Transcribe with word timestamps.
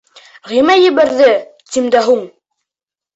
—Ғимай 0.51 0.79
ебәрҙе, 0.85 1.27
тим 1.75 1.91
дә 1.97 2.01
һуң. 2.09 2.25